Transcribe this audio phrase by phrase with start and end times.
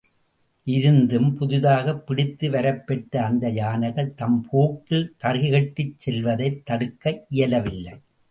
[0.63, 7.25] இருந்தும் புதிதாகப் பிடித்து வரப்பெற்ற அந்த யானைகள், தம் போக்கில் தறிகெட்டுச் செல்வதைத் தடுக்க
[7.29, 7.93] இயலவில்லை.